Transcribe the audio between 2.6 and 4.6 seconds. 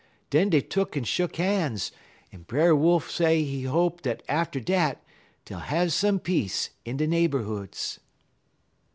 Wolf say he hope dat atter